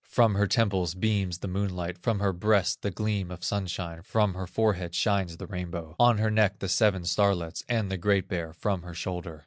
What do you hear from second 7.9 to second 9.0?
the Great Bear from her